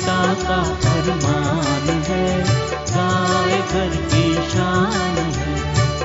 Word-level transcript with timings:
पिता 0.00 0.34
का 0.34 0.62
फरमान 0.82 1.88
है 2.04 2.26
गाय 2.90 3.56
घर 3.72 3.96
की 4.12 4.32
शान 4.50 5.18
है, 5.34 5.56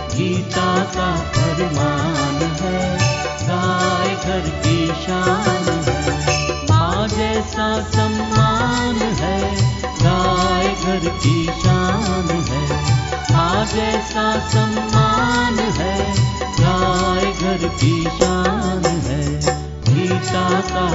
गीता 0.09 0.71
का 0.95 1.05
फरमान 1.35 2.41
है 2.61 2.81
गाय 3.43 4.13
घर 4.15 4.49
की 4.59 4.87
शान 5.03 5.69
है। 5.87 6.17
माँ 6.63 7.07
जैसा 7.07 7.69
सम्मान 7.91 9.01
है 9.21 9.39
गाय 10.03 10.67
घर 10.75 11.09
की 11.23 11.45
शान 11.63 12.29
है। 12.49 12.63
माँ 13.31 13.65
जैसा 13.65 14.27
सम्मान 14.49 15.59
है 15.79 15.97
गाय 16.59 17.31
घर 17.31 17.67
की 17.77 17.95
शान 18.19 18.85
है, 19.07 19.23
गीता 19.89 20.49
का 20.69 20.89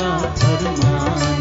राजा 0.00 0.30
धर्मा 0.40 1.33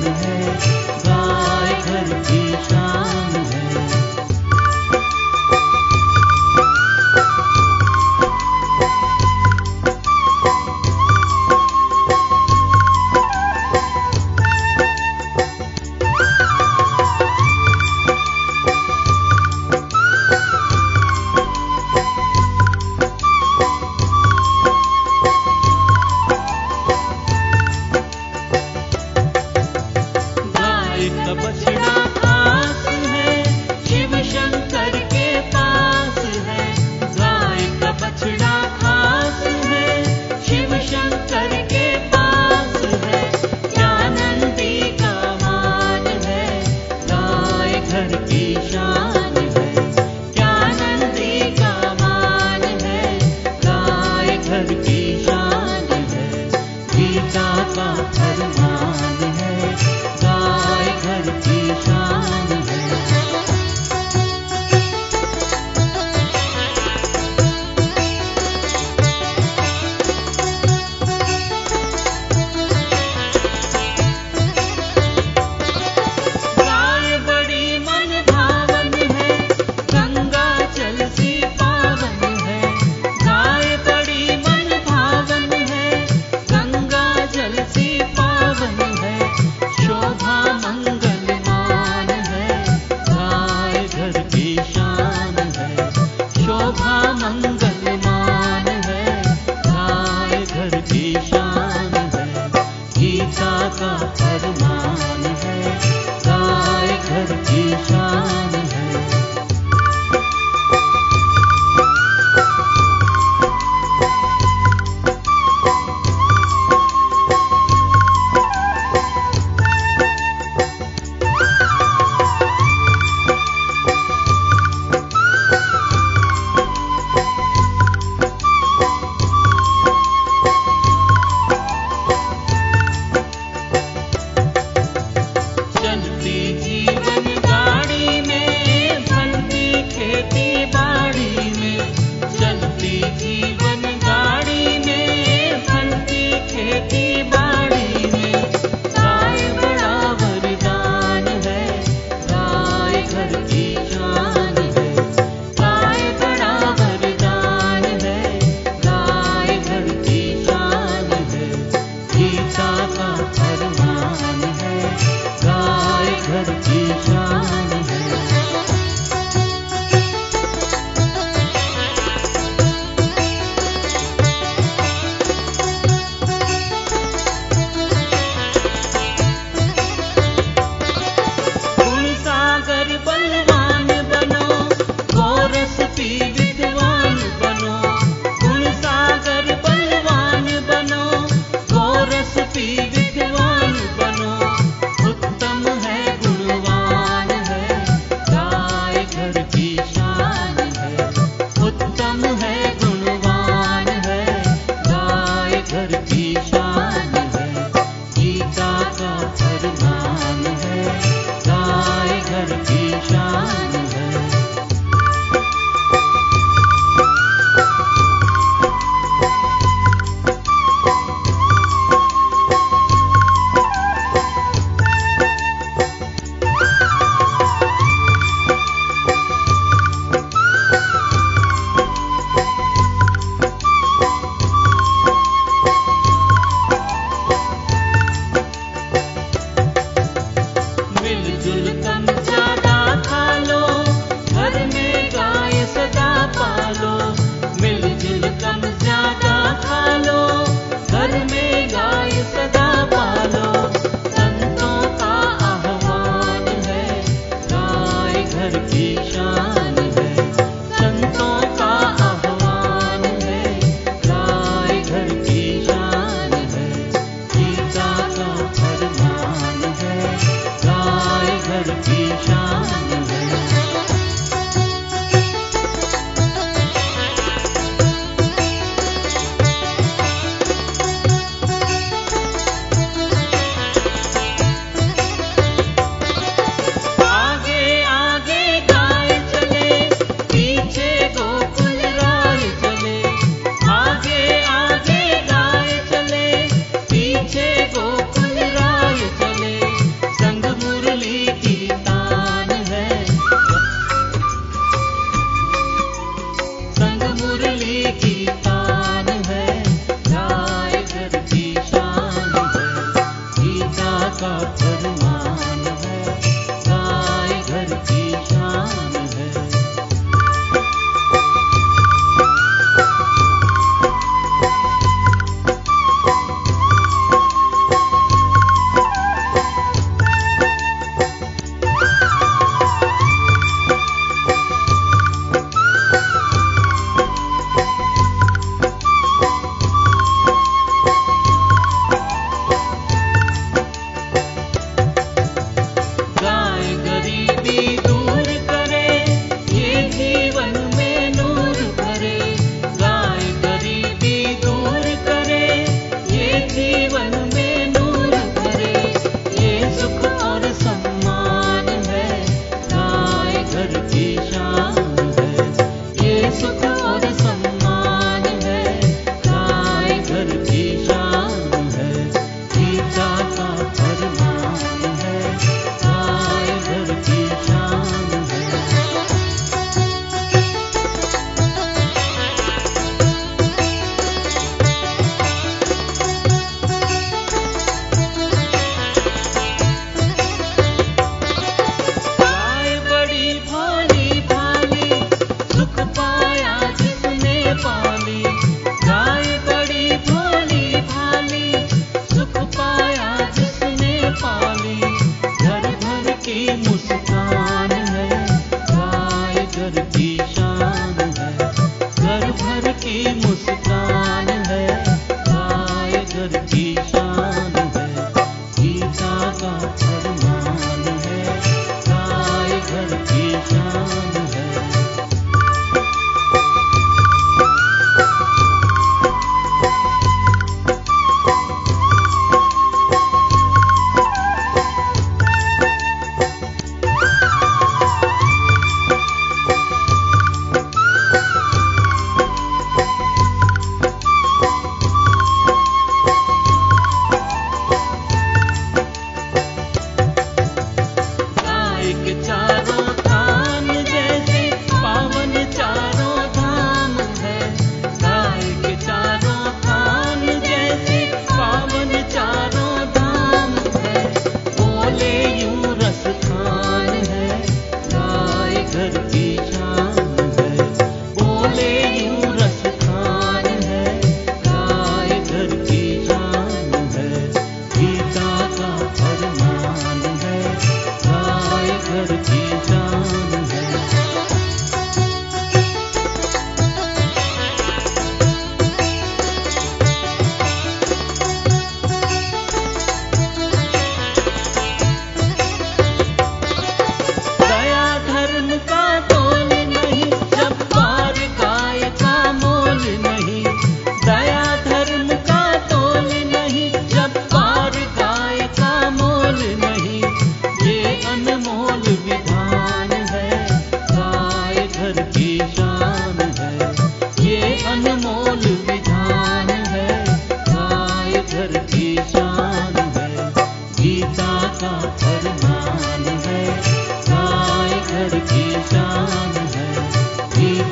Father 104.11 104.62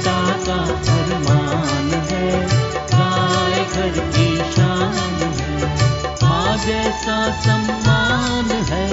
पिता 0.02 0.22
का 0.46 0.60
फरमान 0.86 1.90
है, 2.10 2.30
गाय 2.92 3.66
घर 3.66 4.00
की 4.16 4.30
शान 4.52 5.20
है, 5.40 5.68
माँ 6.24 6.58
जैसा 6.58 7.18
सम्मान 7.42 8.50
है, 8.70 8.88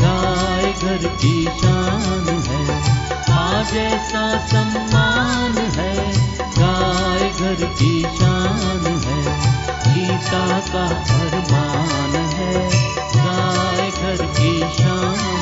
गाय 0.00 0.72
घर 0.72 1.06
की 1.22 1.44
शान 1.60 2.26
है, 2.48 2.64
माँ 3.30 3.62
जैसा 3.64 4.24
सम्मान 4.46 5.58
है, 5.76 5.94
गाय 6.58 7.30
घर 7.30 7.64
की 7.78 8.00
शान 8.18 8.86
है, 9.06 9.22
गीता 9.86 10.46
का 10.72 10.86
फरमान 11.04 12.16
है, 12.34 12.68
गाय 13.14 13.90
घर 13.90 14.26
की 14.38 14.58
शान 14.72 15.39